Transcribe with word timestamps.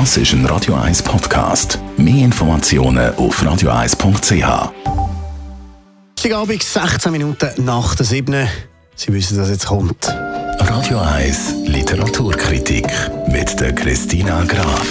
Das 0.00 0.16
ist 0.16 0.32
ein 0.32 0.44
Radio 0.46 0.74
1 0.74 1.04
Podcast. 1.04 1.78
Mehr 1.96 2.24
Informationen 2.24 3.14
auf 3.14 3.40
radio1.ch. 3.40 4.42
Abend, 6.32 6.62
16 6.64 7.12
Minuten 7.12 7.64
nach 7.64 7.94
der 7.94 8.04
7. 8.04 8.48
Sie 8.96 9.12
wissen, 9.12 9.38
dass 9.38 9.50
jetzt 9.50 9.66
kommt. 9.66 10.08
Radio 10.08 10.98
1 10.98 11.68
Literaturkritik 11.68 12.88
mit 13.28 13.60
der 13.60 13.72
Christina 13.72 14.42
Graf. 14.42 14.84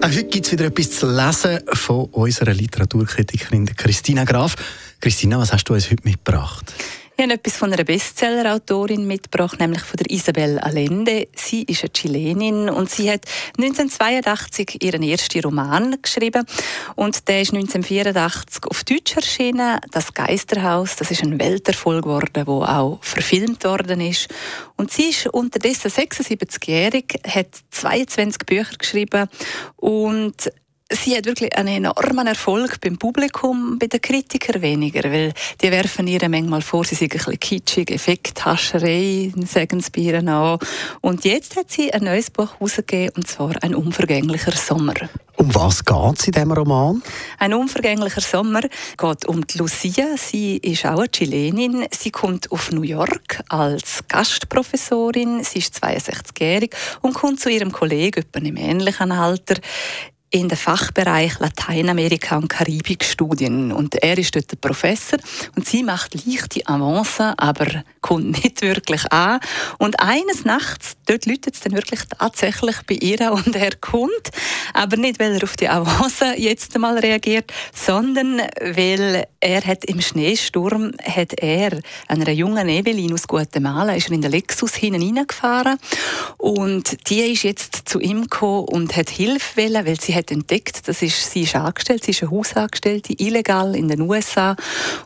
Auch 0.00 0.08
heute 0.08 0.24
gibt 0.24 0.46
es 0.46 0.52
wieder 0.52 0.64
etwas 0.64 0.90
zu 0.90 1.14
lesen 1.14 1.60
von 1.74 2.06
unserer 2.06 2.54
Literaturkritikerin 2.54 3.66
Christina 3.76 4.24
Graf. 4.24 4.56
Christina, 5.02 5.38
was 5.38 5.52
hast 5.52 5.64
du 5.64 5.74
uns 5.74 5.90
heute 5.90 6.04
mitgebracht? 6.04 6.72
Ich 7.20 7.24
habe 7.24 7.34
etwas 7.34 7.56
von 7.56 7.72
einer 7.72 7.82
Bestsellerautorin 7.82 9.04
mitgebracht, 9.04 9.58
nämlich 9.58 9.82
von 9.82 9.96
der 9.96 10.08
Isabel 10.08 10.60
Allende. 10.60 11.26
Sie 11.34 11.64
ist 11.64 11.82
eine 11.82 11.92
Chilenin 11.92 12.70
und 12.70 12.88
sie 12.90 13.10
hat 13.10 13.24
1982 13.56 14.84
ihren 14.84 15.02
ersten 15.02 15.40
Roman 15.40 16.00
geschrieben 16.00 16.46
und 16.94 17.26
der 17.26 17.40
ist 17.40 17.52
1984 17.52 18.66
auf 18.66 18.84
Deutsch 18.84 19.16
erschienen. 19.16 19.80
Das 19.90 20.14
Geisterhaus, 20.14 20.94
das 20.94 21.10
ist 21.10 21.24
ein 21.24 21.40
Welterfolg 21.40 22.04
geworden, 22.04 22.44
der 22.46 22.48
auch 22.48 23.00
verfilmt 23.02 23.64
worden 23.64 24.00
ist. 24.00 24.28
Und 24.76 24.92
sie 24.92 25.10
ist 25.10 25.26
unterdessen 25.26 25.90
76-jährig, 25.90 27.20
hat 27.26 27.48
22 27.72 28.46
Bücher 28.46 28.76
geschrieben 28.78 29.28
und 29.74 30.52
sie 30.90 31.16
hat 31.16 31.26
wirklich 31.26 31.56
einen 31.56 31.84
enormen 31.84 32.26
Erfolg 32.26 32.80
beim 32.80 32.98
Publikum, 32.98 33.78
bei 33.78 33.86
den 33.86 34.00
Kritikern 34.00 34.62
weniger, 34.62 35.10
weil 35.10 35.32
die 35.60 35.70
werfen 35.70 36.06
ihr 36.06 36.26
manchmal 36.28 36.62
vor, 36.62 36.84
sie 36.84 36.94
sei 36.94 37.06
ein 37.06 37.10
bisschen 37.10 37.40
kitschig, 37.40 37.90
Effekthascherei, 37.90 39.32
sagen 39.46 39.80
sie 39.80 39.90
bei 39.90 40.18
an. 40.18 40.58
Und 41.00 41.24
jetzt 41.24 41.56
hat 41.56 41.70
sie 41.70 41.92
ein 41.92 42.04
neues 42.04 42.30
Buch 42.30 42.54
herausgegeben, 42.54 43.12
und 43.16 43.26
zwar 43.28 43.52
«Ein 43.62 43.74
unvergänglicher 43.74 44.52
Sommer». 44.52 44.94
Um 45.36 45.54
was 45.54 45.84
geht 45.84 46.18
es 46.18 46.26
in 46.26 46.32
diesem 46.32 46.52
Roman? 46.52 47.02
«Ein 47.38 47.54
unvergänglicher 47.54 48.22
Sommer» 48.22 48.62
geht 48.96 49.26
um 49.26 49.46
die 49.46 49.58
Lucia. 49.58 50.16
Sie 50.16 50.56
ist 50.56 50.84
auch 50.86 50.98
eine 50.98 51.08
Chilenin. 51.10 51.86
Sie 51.96 52.10
kommt 52.10 52.50
auf 52.50 52.72
New 52.72 52.82
York 52.82 53.42
als 53.48 54.02
Gastprofessorin. 54.08 55.44
Sie 55.44 55.58
ist 55.58 55.82
62-jährig 55.82 56.74
und 57.02 57.14
kommt 57.14 57.40
zu 57.40 57.50
ihrem 57.50 57.72
Kollegen, 57.72 58.20
etwa 58.20 58.40
im 58.40 58.56
ähnlichen 58.56 59.12
Alter 59.12 59.56
in 60.30 60.48
den 60.48 60.58
Fachbereich 60.58 61.38
Lateinamerika 61.38 62.36
und 62.36 62.48
Karibik-Studien. 62.48 63.72
Und 63.72 63.94
er 64.02 64.18
ist 64.18 64.34
dort 64.36 64.50
der 64.50 64.56
Professor 64.56 65.18
und 65.56 65.66
sie 65.66 65.82
macht 65.82 66.14
leichte 66.26 66.66
Avancen, 66.66 67.32
aber 67.38 67.66
kommt 68.00 68.42
nicht 68.42 68.60
wirklich 68.62 69.10
an. 69.10 69.40
Und 69.78 70.00
eines 70.00 70.44
Nachts, 70.44 70.96
dort 71.06 71.26
läutet 71.26 71.54
es 71.54 71.60
dann 71.60 71.72
wirklich 71.72 72.00
tatsächlich 72.18 72.76
bei 72.86 72.94
ihr 72.94 73.32
und 73.32 73.56
er 73.56 73.74
kommt, 73.76 74.30
aber 74.74 74.96
nicht, 74.96 75.18
weil 75.18 75.36
er 75.36 75.44
auf 75.44 75.56
die 75.56 75.68
Avancen 75.68 76.34
jetzt 76.36 76.74
einmal 76.74 76.98
reagiert, 76.98 77.52
sondern 77.74 78.40
weil 78.60 79.26
er 79.40 79.64
hat 79.64 79.84
im 79.84 80.00
Schneesturm 80.00 80.92
hat 81.02 81.34
er 81.34 81.80
einer 82.06 82.30
jungen 82.30 82.68
Evelyn 82.68 83.12
aus 83.14 83.26
Guatemala 83.26 83.94
ist 83.94 84.08
er 84.08 84.14
in 84.14 84.22
den 84.22 84.30
Lexus 84.32 84.74
hineingefahren 84.74 85.78
und 86.36 87.08
die 87.08 87.20
ist 87.20 87.44
jetzt 87.44 87.88
zu 87.88 88.00
ihm 88.00 88.22
gekommen 88.22 88.66
und 88.68 88.96
hat 88.96 89.10
Hilfe 89.10 89.62
wollen, 89.62 89.86
weil 89.86 90.00
sie 90.00 90.14
hat 90.18 90.30
entdeckt, 90.30 90.86
das 90.86 91.02
ist, 91.02 91.30
sie 91.30 91.42
ist 91.42 91.54
angestellt, 91.56 92.04
sie 92.04 92.10
ist 92.10 92.22
eine 92.22 92.30
Hausangestellte, 92.30 93.14
illegal 93.18 93.74
in 93.74 93.88
den 93.88 94.02
USA. 94.02 94.56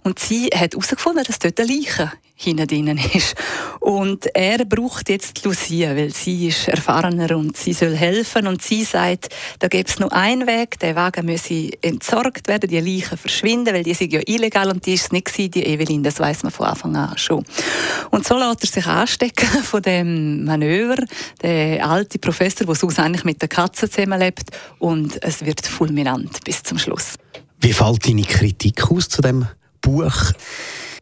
Und 0.02 0.19
sie 0.19 0.46
hat 0.46 0.72
herausgefunden, 0.72 1.24
dass 1.24 1.38
dort 1.38 1.60
eine 1.60 1.72
Leiche 1.72 2.12
hinten 2.42 2.66
drin 2.66 3.00
ist. 3.14 3.34
Und 3.80 4.26
er 4.34 4.64
braucht 4.64 5.08
jetzt 5.08 5.44
Lucia, 5.44 5.96
weil 5.96 6.12
sie 6.12 6.48
ist 6.48 6.68
erfahrener 6.68 7.36
und 7.36 7.56
sie 7.56 7.72
soll 7.72 7.96
helfen 7.96 8.46
und 8.46 8.62
sie 8.62 8.84
sagt, 8.84 9.28
da 9.58 9.68
gibt 9.68 9.90
es 9.90 9.98
nur 9.98 10.12
einen 10.12 10.46
Weg, 10.46 10.78
der 10.78 10.94
Wagen 10.94 11.26
müsse 11.26 11.70
entsorgt 11.82 12.48
werden, 12.48 12.68
die 12.68 12.78
Leichen 12.78 13.18
verschwinden, 13.18 13.74
weil 13.74 13.82
die 13.82 13.94
sind 13.94 14.12
ja 14.12 14.20
illegal 14.26 14.70
und 14.70 14.86
die 14.86 14.94
ist 14.94 15.12
nicht 15.12 15.26
gewesen, 15.26 15.50
die 15.50 15.66
Evelyn, 15.66 16.02
das 16.02 16.20
weiß 16.20 16.42
man 16.44 16.52
von 16.52 16.66
Anfang 16.66 16.97
an 16.97 17.19
schon. 17.19 17.44
Und 18.10 18.26
so 18.26 18.36
lässt 18.36 18.62
er 18.62 18.69
sich 18.69 18.86
anstecken 18.86 19.48
von 19.62 19.82
dem 19.82 20.44
Manöver, 20.44 20.97
der 21.42 21.86
alte 21.86 22.19
Professor, 22.19 22.66
der 22.66 22.75
sonst 22.75 22.98
eigentlich 22.98 23.25
mit 23.25 23.41
der 23.41 23.48
Katze 23.48 23.88
zusammenlebt 23.88 24.50
und 24.78 25.22
es 25.22 25.44
wird 25.44 25.66
fulminant 25.66 26.44
bis 26.44 26.62
zum 26.62 26.78
Schluss. 26.78 27.14
Wie 27.60 27.72
fällt 27.72 28.06
deine 28.08 28.22
Kritik 28.22 28.91
aus 28.91 29.08
zu 29.08 29.22
dem 29.22 29.47
Buch? 29.81 30.32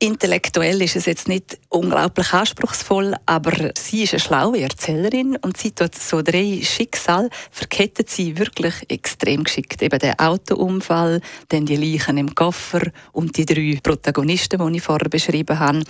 Intellektuell 0.02 0.80
ist 0.80 0.96
es 0.96 1.04
jetzt 1.04 1.28
nicht 1.28 1.58
unglaublich 1.68 2.32
anspruchsvoll, 2.32 3.16
aber 3.26 3.70
sie 3.76 4.04
ist 4.04 4.14
eine 4.14 4.20
schlaue 4.20 4.62
Erzählerin 4.62 5.36
und 5.36 5.58
sie 5.58 5.72
tut 5.72 5.94
so 5.94 6.22
drei 6.22 6.60
Schicksal, 6.62 7.28
verkettet 7.50 8.08
sie 8.08 8.38
wirklich 8.38 8.74
extrem 8.88 9.44
geschickt. 9.44 9.82
Eben 9.82 9.98
der 9.98 10.18
Autounfall, 10.18 11.20
dann 11.50 11.66
die 11.66 11.76
Leichen 11.76 12.16
im 12.16 12.34
Koffer 12.34 12.80
und 13.12 13.36
die 13.36 13.44
drei 13.44 13.78
Protagonisten, 13.82 14.66
die 14.72 14.78
ich 14.78 14.82
vorher 14.82 15.10
beschrieben 15.10 15.58
habe. 15.58 15.82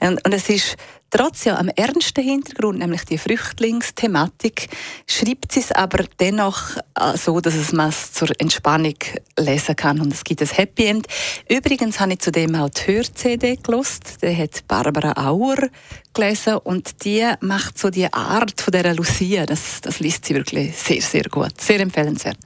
Und, 0.00 0.24
und 0.24 0.32
es 0.32 0.48
ist 0.48 0.76
trotz 1.10 1.44
ja 1.44 1.56
am 1.56 1.68
ernsten 1.68 2.22
Hintergrund, 2.22 2.78
nämlich 2.78 3.04
die 3.04 3.18
Flüchtlingsthematik, 3.18 4.68
schreibt 5.06 5.52
sie 5.52 5.60
es 5.60 5.72
aber 5.72 6.04
dennoch 6.20 6.76
äh, 6.98 7.16
so, 7.16 7.40
dass 7.40 7.54
es 7.54 7.72
man 7.72 7.92
zur 7.92 8.28
Entspannung 8.38 8.94
lesen 9.38 9.76
kann 9.76 10.00
und 10.00 10.12
es 10.12 10.24
gibt 10.24 10.42
ein 10.42 10.48
Happy 10.48 10.86
End. 10.86 11.06
Übrigens 11.48 12.00
habe 12.00 12.12
ich 12.12 12.20
zudem 12.20 12.54
auch 12.54 12.70
die 12.70 12.86
Hör-CD 12.86 13.56
gelost. 13.56 14.22
Die 14.22 14.36
hat 14.36 14.66
Barbara 14.68 15.12
Auer 15.26 15.68
gelesen 16.12 16.56
und 16.58 17.04
die 17.04 17.26
macht 17.40 17.78
so 17.78 17.90
die 17.90 18.12
Art 18.12 18.60
von 18.60 18.72
der 18.72 18.94
Lucia. 18.94 19.46
Das, 19.46 19.80
das 19.82 20.00
liest 20.00 20.24
sie 20.24 20.34
wirklich 20.34 20.76
sehr, 20.76 21.00
sehr 21.00 21.24
gut, 21.24 21.60
sehr 21.60 21.80
empfehlenswert. 21.80 22.38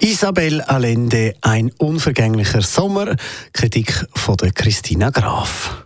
Isabel 0.00 0.60
Allende, 0.60 1.34
ein 1.40 1.72
unvergänglicher 1.78 2.60
Sommer. 2.60 3.16
Kritik 3.52 4.06
von 4.14 4.36
der 4.36 4.52
Christina 4.52 5.10
Graf. 5.10 5.85